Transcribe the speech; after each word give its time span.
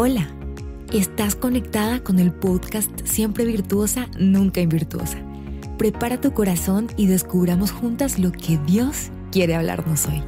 Hola, 0.00 0.32
estás 0.92 1.34
conectada 1.34 2.04
con 2.04 2.20
el 2.20 2.32
podcast 2.32 2.88
Siempre 3.04 3.44
Virtuosa, 3.44 4.08
Nunca 4.16 4.60
Invirtuosa. 4.60 5.18
Prepara 5.76 6.20
tu 6.20 6.32
corazón 6.32 6.86
y 6.96 7.08
descubramos 7.08 7.72
juntas 7.72 8.20
lo 8.20 8.30
que 8.30 8.58
Dios 8.58 9.10
quiere 9.32 9.56
hablarnos 9.56 10.06
hoy. 10.06 10.22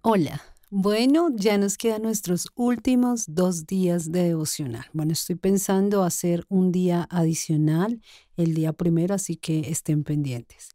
Hola, 0.00 0.40
bueno, 0.70 1.28
ya 1.34 1.58
nos 1.58 1.76
quedan 1.76 2.00
nuestros 2.00 2.48
últimos 2.54 3.26
dos 3.28 3.66
días 3.66 4.10
de 4.10 4.28
devocional. 4.28 4.86
Bueno, 4.94 5.12
estoy 5.12 5.36
pensando 5.36 6.04
hacer 6.04 6.46
un 6.48 6.72
día 6.72 7.06
adicional 7.10 8.00
el 8.38 8.54
día 8.54 8.72
primero, 8.72 9.14
así 9.14 9.36
que 9.36 9.60
estén 9.68 10.04
pendientes. 10.04 10.70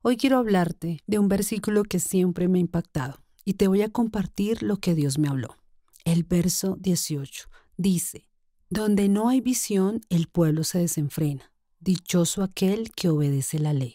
Hoy 0.00 0.16
quiero 0.16 0.38
hablarte 0.38 1.00
de 1.06 1.18
un 1.18 1.28
versículo 1.28 1.82
que 1.82 2.00
siempre 2.00 2.48
me 2.48 2.56
ha 2.56 2.62
impactado 2.62 3.18
y 3.44 3.52
te 3.52 3.68
voy 3.68 3.82
a 3.82 3.90
compartir 3.90 4.62
lo 4.62 4.78
que 4.78 4.94
Dios 4.94 5.18
me 5.18 5.28
habló. 5.28 5.58
El 6.04 6.24
verso 6.24 6.76
18 6.80 7.48
dice, 7.78 8.28
Donde 8.68 9.08
no 9.08 9.30
hay 9.30 9.40
visión, 9.40 10.02
el 10.10 10.28
pueblo 10.28 10.62
se 10.62 10.78
desenfrena. 10.78 11.50
Dichoso 11.80 12.42
aquel 12.42 12.92
que 12.92 13.08
obedece 13.08 13.58
la 13.58 13.72
ley. 13.72 13.94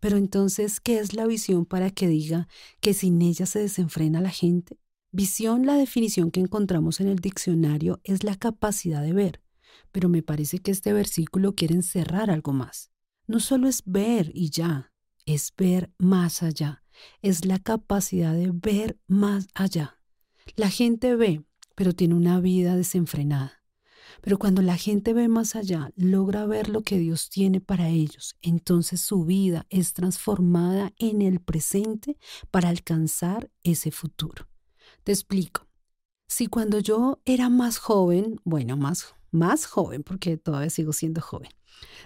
Pero 0.00 0.16
entonces, 0.16 0.80
¿qué 0.80 0.98
es 0.98 1.14
la 1.14 1.26
visión 1.26 1.64
para 1.64 1.90
que 1.90 2.06
diga 2.06 2.48
que 2.80 2.94
sin 2.94 3.22
ella 3.22 3.46
se 3.46 3.60
desenfrena 3.60 4.20
la 4.20 4.30
gente? 4.30 4.78
Visión, 5.10 5.64
la 5.64 5.74
definición 5.74 6.30
que 6.30 6.40
encontramos 6.40 7.00
en 7.00 7.08
el 7.08 7.18
diccionario, 7.18 8.00
es 8.04 8.24
la 8.24 8.36
capacidad 8.36 9.02
de 9.02 9.14
ver, 9.14 9.40
pero 9.90 10.10
me 10.10 10.22
parece 10.22 10.58
que 10.58 10.70
este 10.70 10.92
versículo 10.92 11.54
quiere 11.54 11.74
encerrar 11.74 12.30
algo 12.30 12.52
más. 12.52 12.90
No 13.26 13.40
solo 13.40 13.68
es 13.68 13.82
ver 13.86 14.30
y 14.34 14.50
ya, 14.50 14.92
es 15.24 15.52
ver 15.56 15.90
más 15.96 16.42
allá, 16.42 16.82
es 17.22 17.46
la 17.46 17.58
capacidad 17.58 18.34
de 18.34 18.50
ver 18.52 18.98
más 19.06 19.48
allá. 19.54 19.98
La 20.56 20.70
gente 20.70 21.14
ve, 21.16 21.44
pero 21.78 21.92
tiene 21.92 22.16
una 22.16 22.40
vida 22.40 22.74
desenfrenada. 22.74 23.62
Pero 24.20 24.36
cuando 24.36 24.62
la 24.62 24.76
gente 24.76 25.12
ve 25.12 25.28
más 25.28 25.54
allá, 25.54 25.92
logra 25.94 26.44
ver 26.44 26.68
lo 26.68 26.82
que 26.82 26.98
Dios 26.98 27.30
tiene 27.30 27.60
para 27.60 27.88
ellos, 27.88 28.36
entonces 28.42 29.00
su 29.00 29.24
vida 29.24 29.64
es 29.70 29.92
transformada 29.92 30.92
en 30.98 31.22
el 31.22 31.38
presente 31.38 32.18
para 32.50 32.68
alcanzar 32.68 33.52
ese 33.62 33.92
futuro. 33.92 34.48
Te 35.04 35.12
explico. 35.12 35.68
Si 36.26 36.48
cuando 36.48 36.80
yo 36.80 37.20
era 37.24 37.48
más 37.48 37.78
joven, 37.78 38.40
bueno, 38.42 38.76
más, 38.76 39.14
más 39.30 39.64
joven, 39.66 40.02
porque 40.02 40.36
todavía 40.36 40.70
sigo 40.70 40.92
siendo 40.92 41.20
joven, 41.20 41.50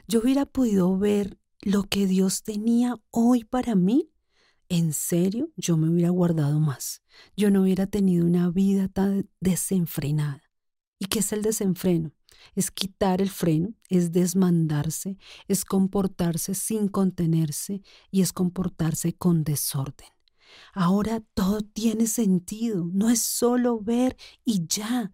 yo 0.06 0.20
hubiera 0.20 0.44
podido 0.44 0.98
ver 0.98 1.38
lo 1.62 1.84
que 1.84 2.06
Dios 2.06 2.42
tenía 2.42 3.00
hoy 3.10 3.44
para 3.44 3.74
mí, 3.74 4.11
en 4.72 4.94
serio, 4.94 5.52
yo 5.54 5.76
me 5.76 5.90
hubiera 5.90 6.08
guardado 6.08 6.58
más. 6.58 7.02
Yo 7.36 7.50
no 7.50 7.60
hubiera 7.60 7.86
tenido 7.86 8.24
una 8.24 8.48
vida 8.48 8.88
tan 8.88 9.28
desenfrenada. 9.38 10.40
¿Y 10.98 11.08
qué 11.08 11.18
es 11.18 11.30
el 11.34 11.42
desenfreno? 11.42 12.12
Es 12.54 12.70
quitar 12.70 13.20
el 13.20 13.28
freno, 13.28 13.74
es 13.90 14.12
desmandarse, 14.12 15.18
es 15.46 15.66
comportarse 15.66 16.54
sin 16.54 16.88
contenerse 16.88 17.82
y 18.10 18.22
es 18.22 18.32
comportarse 18.32 19.12
con 19.12 19.44
desorden. 19.44 20.08
Ahora 20.72 21.20
todo 21.34 21.60
tiene 21.60 22.06
sentido, 22.06 22.88
no 22.94 23.10
es 23.10 23.20
solo 23.20 23.78
ver 23.78 24.16
y 24.42 24.66
ya. 24.66 25.12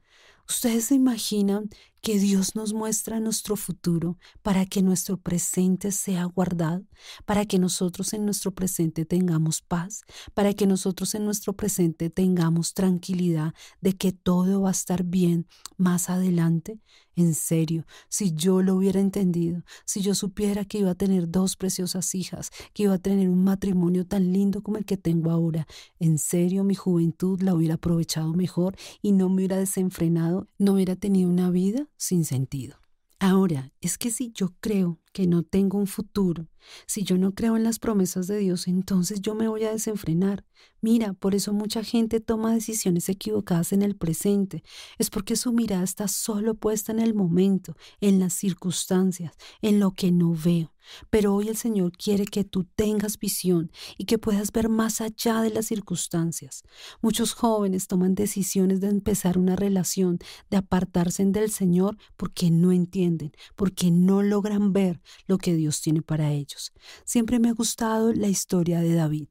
Ustedes 0.49 0.87
se 0.87 0.95
imaginan 0.95 1.69
que 2.01 2.19
Dios 2.19 2.55
nos 2.55 2.73
muestra 2.73 3.21
nuestro 3.21 3.57
futuro 3.57 4.19
para 4.43 4.67
que 4.67 4.83
nuestro 4.83 5.19
presente 5.19 5.93
sea 5.93 6.25
guardado, 6.25 6.85
para 7.25 7.45
que 7.45 7.59
nosotros 7.59 8.13
en 8.13 8.25
nuestro 8.25 8.55
presente 8.55 9.05
tengamos 9.05 9.61
paz, 9.63 10.03
para 10.35 10.55
que 10.55 10.67
nosotros 10.67 11.15
en 11.15 11.25
nuestro 11.25 11.55
presente 11.55 12.09
tengamos 12.11 12.75
tranquilidad 12.75 13.53
de 13.81 13.95
que 13.95 14.13
todo 14.13 14.63
va 14.63 14.69
a 14.69 14.73
estar 14.73 15.05
bien 15.05 15.47
más 15.77 16.09
adelante. 16.09 16.79
En 17.17 17.35
serio, 17.35 17.85
si 18.09 18.33
yo 18.33 18.63
lo 18.63 18.77
hubiera 18.77 19.01
entendido, 19.01 19.65
si 19.85 20.03
yo 20.03 20.15
supiera 20.15 20.65
que 20.65 20.79
iba 20.79 20.93
a 20.93 20.95
tener 20.95 21.29
dos 21.29 21.57
preciosas 21.57 22.15
hijas, 22.15 22.51
que 22.73 22.85
iba 22.85 22.95
a 22.95 22.99
tener 22.99 23.29
un 23.29 23.43
matrimonio 23.43 24.07
tan 24.07 24.33
lindo 24.33 24.63
como 24.63 24.77
el 24.77 24.85
que 24.85 24.97
tengo 24.97 25.33
ahora, 25.33 25.67
en 25.99 26.19
serio 26.19 26.63
mi 26.63 26.77
juventud 26.77 27.43
la 27.43 27.55
hubiera 27.55 27.75
aprovechado 27.75 28.35
mejor 28.35 28.77
y 29.03 29.11
no 29.11 29.29
me 29.29 29.35
hubiera 29.35 29.57
desenfrenado, 29.57 30.38
no 30.59 30.75
hubiera 30.75 30.97
tenido 30.97 31.29
una 31.29 31.51
vida 31.51 31.89
sin 31.97 32.25
sentido. 32.25 32.79
Ahora, 33.19 33.73
es 33.81 33.99
que 33.99 34.11
si 34.11 34.31
yo 34.33 34.55
creo 34.61 34.99
que 35.13 35.27
no 35.27 35.43
tengo 35.43 35.79
un 35.79 35.87
futuro, 35.87 36.47
si 36.87 37.05
yo 37.05 37.19
no 37.19 37.35
creo 37.35 37.57
en 37.57 37.65
las 37.65 37.79
promesas 37.79 38.27
de 38.27 38.39
Dios, 38.39 38.69
entonces 38.69 39.21
yo 39.21 39.35
me 39.35 39.49
voy 39.49 39.65
a 39.65 39.73
desenfrenar. 39.73 40.45
Mira, 40.81 41.13
por 41.13 41.35
eso 41.35 41.53
mucha 41.53 41.83
gente 41.83 42.21
toma 42.21 42.55
decisiones 42.55 43.09
equivocadas 43.09 43.73
en 43.73 43.83
el 43.83 43.97
presente. 43.97 44.63
Es 44.99 45.11
porque 45.11 45.37
su 45.37 45.53
mirada 45.53 45.85
está 45.85 46.09
solo 46.09 46.55
puesta 46.55 46.93
en 46.93 47.01
el 47.01 47.15
momento, 47.15 47.77
en 48.01 48.21
las 48.21 48.35
circunstancias, 48.35 49.33
en 49.61 49.81
lo 49.81 49.93
que 49.93 50.13
no 50.13 50.35
veo. 50.35 50.73
Pero 51.11 51.35
hoy 51.35 51.49
el 51.49 51.57
Señor 51.57 51.93
quiere 51.93 52.25
que 52.25 52.45
tú 52.45 52.65
tengas 52.65 53.19
visión 53.19 53.71
y 53.99 54.07
que 54.07 54.17
puedas 54.17 54.53
ver 54.53 54.71
más 54.71 55.03
allá 55.03 55.43
de 55.43 55.51
las 55.51 55.67
circunstancias. 55.67 56.63
Muchos 57.03 57.35
jóvenes 57.35 57.89
toman 57.89 58.15
decisiones 58.15 58.81
de 58.81 58.89
empezar 58.89 59.37
una 59.37 59.55
relación, 59.55 60.19
de 60.49 60.57
apartarse 60.57 61.25
del 61.27 61.51
Señor 61.51 61.99
porque 62.17 62.51
no 62.51 62.73
entienden, 62.73 63.33
porque 63.55 63.91
no 63.91 64.23
logran 64.23 64.73
ver 64.73 64.98
lo 65.27 65.39
que 65.39 65.55
Dios 65.55 65.81
tiene 65.81 66.03
para 66.03 66.33
ellos. 66.33 66.73
Siempre 67.05 67.39
me 67.39 67.49
ha 67.49 67.55
gustado 67.55 68.13
la 68.13 68.29
historia 68.29 68.81
de 68.81 68.95
David. 68.95 69.29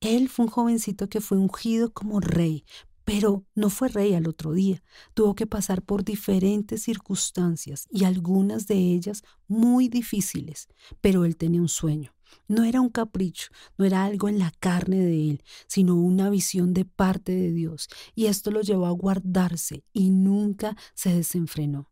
Él 0.00 0.28
fue 0.28 0.46
un 0.46 0.50
jovencito 0.50 1.08
que 1.08 1.20
fue 1.20 1.38
ungido 1.38 1.92
como 1.92 2.20
rey, 2.20 2.64
pero 3.04 3.44
no 3.54 3.70
fue 3.70 3.88
rey 3.88 4.14
al 4.14 4.26
otro 4.28 4.52
día. 4.52 4.82
Tuvo 5.14 5.34
que 5.34 5.46
pasar 5.46 5.82
por 5.82 6.04
diferentes 6.04 6.82
circunstancias 6.82 7.86
y 7.90 8.04
algunas 8.04 8.66
de 8.66 8.74
ellas 8.74 9.22
muy 9.46 9.88
difíciles, 9.88 10.66
pero 11.00 11.24
él 11.24 11.36
tenía 11.36 11.60
un 11.60 11.68
sueño. 11.68 12.12
No 12.48 12.64
era 12.64 12.80
un 12.80 12.88
capricho, 12.88 13.48
no 13.78 13.84
era 13.84 14.04
algo 14.04 14.28
en 14.28 14.40
la 14.40 14.52
carne 14.58 14.98
de 14.98 15.30
él, 15.30 15.42
sino 15.68 15.94
una 15.94 16.30
visión 16.30 16.74
de 16.74 16.84
parte 16.84 17.32
de 17.32 17.52
Dios. 17.52 17.88
Y 18.16 18.26
esto 18.26 18.50
lo 18.50 18.60
llevó 18.60 18.86
a 18.86 18.90
guardarse 18.90 19.84
y 19.92 20.10
nunca 20.10 20.76
se 20.94 21.14
desenfrenó. 21.14 21.88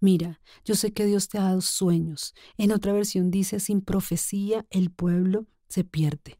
Mira, 0.00 0.40
yo 0.64 0.74
sé 0.74 0.92
que 0.92 1.06
Dios 1.06 1.28
te 1.28 1.38
ha 1.38 1.42
dado 1.42 1.60
sueños. 1.60 2.34
En 2.58 2.72
otra 2.72 2.92
versión 2.92 3.30
dice, 3.30 3.60
sin 3.60 3.80
profecía 3.80 4.66
el 4.70 4.90
pueblo 4.90 5.46
se 5.68 5.84
pierde. 5.84 6.38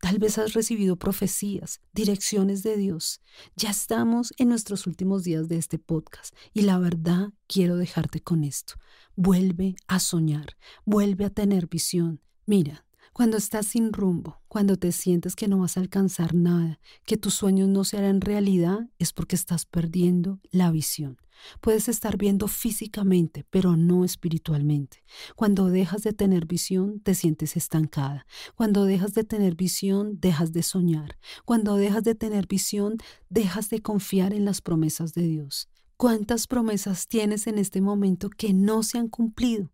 Tal 0.00 0.18
vez 0.18 0.36
has 0.36 0.52
recibido 0.52 0.96
profecías, 0.96 1.80
direcciones 1.94 2.62
de 2.62 2.76
Dios. 2.76 3.20
Ya 3.56 3.70
estamos 3.70 4.34
en 4.36 4.50
nuestros 4.50 4.86
últimos 4.86 5.24
días 5.24 5.48
de 5.48 5.56
este 5.56 5.78
podcast 5.78 6.34
y 6.52 6.62
la 6.62 6.78
verdad 6.78 7.32
quiero 7.46 7.76
dejarte 7.76 8.20
con 8.20 8.44
esto. 8.44 8.74
Vuelve 9.16 9.76
a 9.86 10.00
soñar, 10.00 10.58
vuelve 10.84 11.24
a 11.24 11.30
tener 11.30 11.68
visión. 11.68 12.20
Mira, 12.44 12.84
cuando 13.14 13.36
estás 13.36 13.68
sin 13.68 13.92
rumbo, 13.92 14.42
cuando 14.48 14.76
te 14.76 14.90
sientes 14.90 15.36
que 15.36 15.46
no 15.46 15.60
vas 15.60 15.76
a 15.76 15.80
alcanzar 15.80 16.34
nada, 16.34 16.80
que 17.06 17.16
tus 17.16 17.34
sueños 17.34 17.68
no 17.68 17.84
se 17.84 17.96
harán 17.96 18.20
realidad, 18.20 18.90
es 18.98 19.12
porque 19.12 19.36
estás 19.36 19.66
perdiendo 19.66 20.40
la 20.50 20.72
visión. 20.72 21.18
Puedes 21.60 21.88
estar 21.88 22.16
viendo 22.16 22.48
físicamente, 22.48 23.46
pero 23.50 23.76
no 23.76 24.04
espiritualmente. 24.04 25.04
Cuando 25.36 25.68
dejas 25.70 26.02
de 26.02 26.12
tener 26.12 26.46
visión, 26.46 26.98
te 27.00 27.14
sientes 27.14 27.56
estancada. 27.56 28.26
Cuando 28.56 28.84
dejas 28.84 29.14
de 29.14 29.22
tener 29.22 29.54
visión, 29.54 30.18
dejas 30.18 30.52
de 30.52 30.64
soñar. 30.64 31.16
Cuando 31.44 31.76
dejas 31.76 32.02
de 32.02 32.16
tener 32.16 32.48
visión, 32.48 32.96
dejas 33.30 33.70
de 33.70 33.80
confiar 33.80 34.34
en 34.34 34.44
las 34.44 34.60
promesas 34.60 35.14
de 35.14 35.22
Dios. 35.22 35.68
¿Cuántas 35.96 36.48
promesas 36.48 37.06
tienes 37.06 37.46
en 37.46 37.58
este 37.58 37.80
momento 37.80 38.28
que 38.28 38.52
no 38.52 38.82
se 38.82 38.98
han 38.98 39.08
cumplido? 39.08 39.70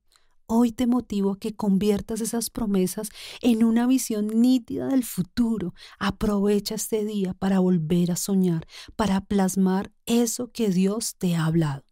Hoy 0.52 0.72
te 0.72 0.88
motivo 0.88 1.30
a 1.30 1.38
que 1.38 1.54
conviertas 1.54 2.20
esas 2.20 2.50
promesas 2.50 3.10
en 3.40 3.62
una 3.62 3.86
visión 3.86 4.26
nítida 4.26 4.88
del 4.88 5.04
futuro. 5.04 5.74
Aprovecha 6.00 6.74
este 6.74 7.04
día 7.04 7.34
para 7.34 7.60
volver 7.60 8.10
a 8.10 8.16
soñar, 8.16 8.66
para 8.96 9.20
plasmar 9.20 9.92
eso 10.06 10.50
que 10.50 10.70
Dios 10.70 11.14
te 11.18 11.36
ha 11.36 11.44
hablado. 11.44 11.84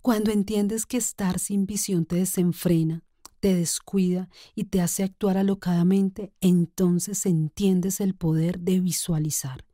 Cuando 0.00 0.30
entiendes 0.30 0.86
que 0.86 0.96
estar 0.96 1.40
sin 1.40 1.66
visión 1.66 2.06
te 2.06 2.14
desenfrena, 2.14 3.02
te 3.40 3.52
descuida 3.52 4.28
y 4.54 4.66
te 4.66 4.80
hace 4.80 5.02
actuar 5.02 5.36
alocadamente, 5.36 6.32
entonces 6.40 7.26
entiendes 7.26 8.00
el 8.00 8.14
poder 8.14 8.60
de 8.60 8.78
visualizar. 8.78 9.64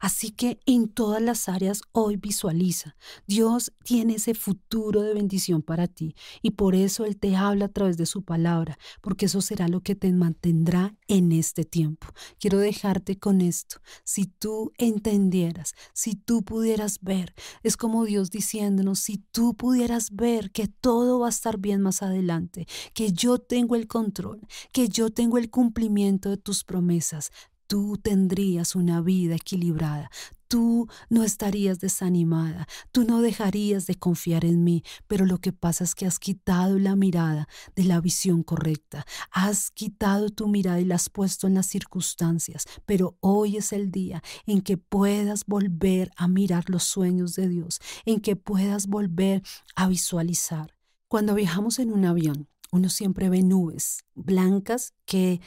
Así 0.00 0.30
que 0.30 0.60
en 0.66 0.88
todas 0.88 1.22
las 1.22 1.48
áreas 1.48 1.82
hoy 1.92 2.16
visualiza. 2.16 2.96
Dios 3.26 3.72
tiene 3.84 4.14
ese 4.14 4.34
futuro 4.34 5.02
de 5.02 5.14
bendición 5.14 5.62
para 5.62 5.86
ti 5.86 6.14
y 6.42 6.52
por 6.52 6.74
eso 6.74 7.04
Él 7.04 7.16
te 7.16 7.36
habla 7.36 7.66
a 7.66 7.68
través 7.68 7.96
de 7.96 8.06
su 8.06 8.22
palabra, 8.22 8.78
porque 9.00 9.26
eso 9.26 9.40
será 9.40 9.68
lo 9.68 9.80
que 9.80 9.94
te 9.94 10.12
mantendrá 10.12 10.96
en 11.08 11.32
este 11.32 11.64
tiempo. 11.64 12.06
Quiero 12.38 12.58
dejarte 12.58 13.18
con 13.18 13.40
esto. 13.40 13.80
Si 14.04 14.26
tú 14.26 14.72
entendieras, 14.78 15.74
si 15.92 16.14
tú 16.14 16.42
pudieras 16.42 17.00
ver, 17.00 17.34
es 17.62 17.76
como 17.76 18.04
Dios 18.04 18.30
diciéndonos, 18.30 19.00
si 19.00 19.18
tú 19.18 19.54
pudieras 19.54 20.10
ver 20.12 20.50
que 20.50 20.68
todo 20.68 21.20
va 21.20 21.26
a 21.26 21.30
estar 21.30 21.58
bien 21.58 21.80
más 21.80 22.02
adelante, 22.02 22.66
que 22.94 23.12
yo 23.12 23.38
tengo 23.38 23.76
el 23.76 23.86
control, 23.86 24.40
que 24.72 24.88
yo 24.88 25.10
tengo 25.10 25.38
el 25.38 25.50
cumplimiento 25.50 26.30
de 26.30 26.36
tus 26.36 26.64
promesas, 26.64 27.30
tú 27.70 27.96
tendrías 27.98 28.74
una 28.74 29.00
vida 29.00 29.36
equilibrada, 29.36 30.10
tú 30.48 30.88
no 31.08 31.22
estarías 31.22 31.78
desanimada, 31.78 32.66
tú 32.90 33.04
no 33.04 33.22
dejarías 33.22 33.86
de 33.86 33.94
confiar 33.94 34.44
en 34.44 34.64
mí, 34.64 34.82
pero 35.06 35.24
lo 35.24 35.38
que 35.38 35.52
pasa 35.52 35.84
es 35.84 35.94
que 35.94 36.04
has 36.04 36.18
quitado 36.18 36.80
la 36.80 36.96
mirada 36.96 37.46
de 37.76 37.84
la 37.84 38.00
visión 38.00 38.42
correcta, 38.42 39.06
has 39.30 39.70
quitado 39.70 40.30
tu 40.30 40.48
mirada 40.48 40.80
y 40.80 40.84
la 40.84 40.96
has 40.96 41.10
puesto 41.10 41.46
en 41.46 41.54
las 41.54 41.66
circunstancias, 41.66 42.64
pero 42.86 43.16
hoy 43.20 43.56
es 43.56 43.72
el 43.72 43.92
día 43.92 44.20
en 44.46 44.62
que 44.62 44.76
puedas 44.76 45.46
volver 45.46 46.10
a 46.16 46.26
mirar 46.26 46.70
los 46.70 46.82
sueños 46.82 47.36
de 47.36 47.46
Dios, 47.46 47.78
en 48.04 48.18
que 48.18 48.34
puedas 48.34 48.88
volver 48.88 49.44
a 49.76 49.86
visualizar. 49.86 50.74
Cuando 51.06 51.36
viajamos 51.36 51.78
en 51.78 51.92
un 51.92 52.04
avión, 52.04 52.48
uno 52.72 52.88
siempre 52.88 53.28
ve 53.28 53.44
nubes 53.44 54.00
blancas 54.16 54.92
que 55.04 55.40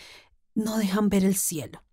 no 0.56 0.78
dejan 0.78 1.10
ver 1.10 1.26
el 1.26 1.36
cielo. 1.36 1.84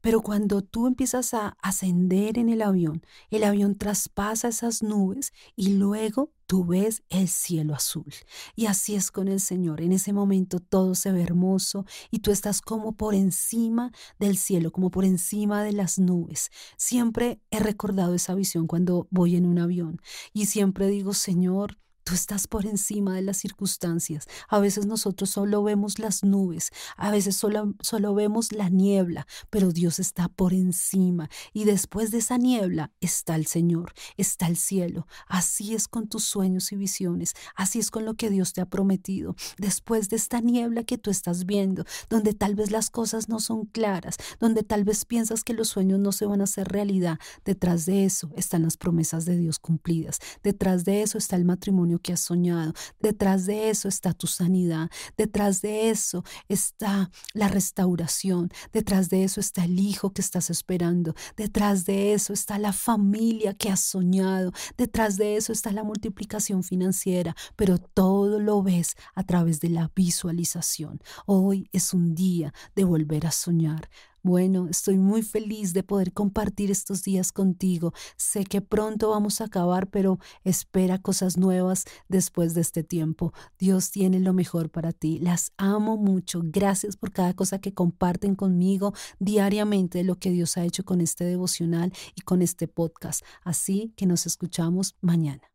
Pero 0.00 0.22
cuando 0.22 0.62
tú 0.62 0.86
empiezas 0.86 1.34
a 1.34 1.56
ascender 1.62 2.38
en 2.38 2.48
el 2.48 2.62
avión, 2.62 3.02
el 3.30 3.44
avión 3.44 3.76
traspasa 3.76 4.48
esas 4.48 4.82
nubes 4.82 5.32
y 5.56 5.74
luego 5.74 6.32
tú 6.46 6.64
ves 6.64 7.02
el 7.10 7.28
cielo 7.28 7.74
azul. 7.74 8.12
Y 8.56 8.66
así 8.66 8.94
es 8.94 9.10
con 9.10 9.28
el 9.28 9.40
Señor. 9.40 9.80
En 9.80 9.92
ese 9.92 10.12
momento 10.12 10.58
todo 10.58 10.94
se 10.94 11.12
ve 11.12 11.22
hermoso 11.22 11.84
y 12.10 12.20
tú 12.20 12.32
estás 12.32 12.60
como 12.60 12.92
por 12.92 13.14
encima 13.14 13.92
del 14.18 14.36
cielo, 14.36 14.72
como 14.72 14.90
por 14.90 15.04
encima 15.04 15.62
de 15.62 15.72
las 15.72 15.98
nubes. 15.98 16.50
Siempre 16.76 17.40
he 17.50 17.60
recordado 17.60 18.14
esa 18.14 18.34
visión 18.34 18.66
cuando 18.66 19.06
voy 19.10 19.36
en 19.36 19.46
un 19.46 19.58
avión 19.58 20.00
y 20.32 20.46
siempre 20.46 20.88
digo, 20.88 21.14
Señor, 21.14 21.78
Tú 22.10 22.16
estás 22.16 22.48
por 22.48 22.66
encima 22.66 23.14
de 23.14 23.22
las 23.22 23.36
circunstancias. 23.36 24.26
A 24.48 24.58
veces 24.58 24.84
nosotros 24.84 25.30
solo 25.30 25.62
vemos 25.62 26.00
las 26.00 26.24
nubes, 26.24 26.70
a 26.96 27.12
veces 27.12 27.36
solo, 27.36 27.76
solo 27.82 28.14
vemos 28.16 28.50
la 28.50 28.68
niebla, 28.68 29.28
pero 29.48 29.70
Dios 29.70 30.00
está 30.00 30.26
por 30.28 30.52
encima. 30.52 31.30
Y 31.52 31.66
después 31.66 32.10
de 32.10 32.18
esa 32.18 32.36
niebla 32.36 32.90
está 33.00 33.36
el 33.36 33.46
Señor, 33.46 33.92
está 34.16 34.48
el 34.48 34.56
cielo. 34.56 35.06
Así 35.28 35.72
es 35.72 35.86
con 35.86 36.08
tus 36.08 36.24
sueños 36.24 36.72
y 36.72 36.76
visiones, 36.76 37.34
así 37.54 37.78
es 37.78 37.92
con 37.92 38.04
lo 38.04 38.14
que 38.14 38.28
Dios 38.28 38.54
te 38.54 38.60
ha 38.60 38.66
prometido. 38.66 39.36
Después 39.56 40.08
de 40.08 40.16
esta 40.16 40.40
niebla 40.40 40.82
que 40.82 40.98
tú 40.98 41.10
estás 41.10 41.46
viendo, 41.46 41.84
donde 42.08 42.34
tal 42.34 42.56
vez 42.56 42.72
las 42.72 42.90
cosas 42.90 43.28
no 43.28 43.38
son 43.38 43.66
claras, 43.66 44.16
donde 44.40 44.64
tal 44.64 44.82
vez 44.82 45.04
piensas 45.04 45.44
que 45.44 45.54
los 45.54 45.68
sueños 45.68 46.00
no 46.00 46.10
se 46.10 46.26
van 46.26 46.40
a 46.40 46.44
hacer 46.44 46.66
realidad, 46.66 47.20
detrás 47.44 47.86
de 47.86 48.04
eso 48.04 48.32
están 48.34 48.62
las 48.62 48.76
promesas 48.76 49.26
de 49.26 49.36
Dios 49.38 49.60
cumplidas. 49.60 50.18
Detrás 50.42 50.84
de 50.84 51.02
eso 51.02 51.16
está 51.16 51.36
el 51.36 51.44
matrimonio 51.44 51.99
que 52.00 52.12
has 52.12 52.20
soñado. 52.20 52.72
Detrás 53.00 53.46
de 53.46 53.70
eso 53.70 53.88
está 53.88 54.12
tu 54.12 54.26
sanidad. 54.26 54.90
Detrás 55.16 55.62
de 55.62 55.90
eso 55.90 56.24
está 56.48 57.10
la 57.34 57.48
restauración. 57.48 58.50
Detrás 58.72 59.08
de 59.08 59.24
eso 59.24 59.40
está 59.40 59.64
el 59.64 59.78
hijo 59.78 60.10
que 60.12 60.22
estás 60.22 60.50
esperando. 60.50 61.14
Detrás 61.36 61.84
de 61.84 62.12
eso 62.14 62.32
está 62.32 62.58
la 62.58 62.72
familia 62.72 63.54
que 63.54 63.70
has 63.70 63.80
soñado. 63.80 64.52
Detrás 64.76 65.16
de 65.16 65.36
eso 65.36 65.52
está 65.52 65.72
la 65.72 65.84
multiplicación 65.84 66.62
financiera. 66.62 67.36
Pero 67.56 67.78
todo 67.78 68.40
lo 68.40 68.62
ves 68.62 68.96
a 69.14 69.24
través 69.24 69.60
de 69.60 69.70
la 69.70 69.90
visualización. 69.94 71.00
Hoy 71.26 71.68
es 71.72 71.94
un 71.94 72.14
día 72.14 72.52
de 72.74 72.84
volver 72.84 73.26
a 73.26 73.30
soñar. 73.30 73.88
Bueno, 74.22 74.68
estoy 74.68 74.98
muy 74.98 75.22
feliz 75.22 75.72
de 75.72 75.82
poder 75.82 76.12
compartir 76.12 76.70
estos 76.70 77.02
días 77.02 77.32
contigo. 77.32 77.92
Sé 78.16 78.44
que 78.44 78.60
pronto 78.60 79.10
vamos 79.10 79.40
a 79.40 79.44
acabar, 79.44 79.88
pero 79.88 80.18
espera 80.44 80.98
cosas 80.98 81.38
nuevas 81.38 81.84
después 82.08 82.54
de 82.54 82.60
este 82.60 82.82
tiempo. 82.82 83.32
Dios 83.58 83.90
tiene 83.90 84.20
lo 84.20 84.32
mejor 84.32 84.70
para 84.70 84.92
ti. 84.92 85.18
Las 85.18 85.52
amo 85.56 85.96
mucho. 85.96 86.42
Gracias 86.44 86.96
por 86.96 87.12
cada 87.12 87.34
cosa 87.34 87.60
que 87.60 87.72
comparten 87.72 88.34
conmigo 88.34 88.92
diariamente 89.18 89.98
de 89.98 90.04
lo 90.04 90.16
que 90.16 90.30
Dios 90.30 90.56
ha 90.56 90.64
hecho 90.64 90.84
con 90.84 91.00
este 91.00 91.24
devocional 91.24 91.92
y 92.14 92.20
con 92.20 92.42
este 92.42 92.68
podcast. 92.68 93.24
Así 93.42 93.92
que 93.96 94.06
nos 94.06 94.26
escuchamos 94.26 94.96
mañana. 95.00 95.50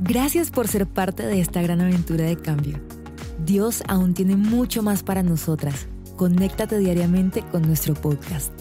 Gracias 0.00 0.50
por 0.50 0.68
ser 0.68 0.86
parte 0.86 1.26
de 1.26 1.40
esta 1.40 1.60
gran 1.60 1.80
aventura 1.80 2.24
de 2.24 2.36
cambio. 2.36 2.87
Dios 3.44 3.82
aún 3.88 4.14
tiene 4.14 4.36
mucho 4.36 4.82
más 4.82 5.02
para 5.02 5.22
nosotras. 5.22 5.88
Conéctate 6.16 6.78
diariamente 6.78 7.42
con 7.42 7.62
nuestro 7.62 7.94
podcast. 7.94 8.52